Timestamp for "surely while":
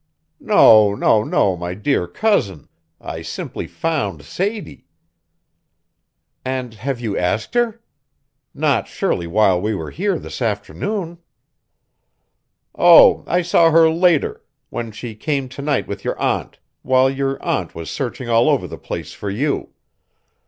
8.87-9.61